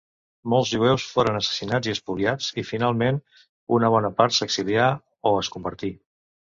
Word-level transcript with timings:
Molts 0.53 0.69
jueus 0.75 1.05
foren 1.17 1.37
assassinats 1.41 1.91
i 1.91 1.93
espoliats, 1.99 2.49
i 2.63 2.65
finalment 2.71 3.21
una 3.81 3.95
bona 3.99 4.15
part 4.19 4.41
s'exilià 4.41 4.93
o 5.35 5.39
es 5.47 5.57
convertí. 5.59 5.97